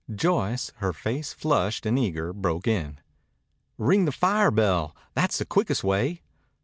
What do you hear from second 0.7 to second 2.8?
her face flushed and eager, broke